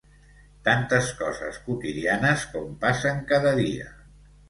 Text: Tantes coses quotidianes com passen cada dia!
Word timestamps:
Tantes 0.67 1.09
coses 1.19 1.61
quotidianes 1.67 2.49
com 2.57 2.75
passen 2.87 3.25
cada 3.33 3.57
dia! 3.65 3.97